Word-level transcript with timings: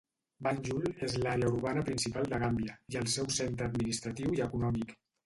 Banjul 0.45 0.85
és 1.07 1.17
l'àrea 1.23 1.51
urbana 1.51 1.83
principal 1.89 2.31
de 2.31 2.39
Gàmbia, 2.45 2.79
i 2.95 2.97
el 3.03 3.05
seu 3.17 3.29
centre 3.37 3.69
administratiu 3.73 4.35
i 4.39 4.43
econòmic. 4.49 4.97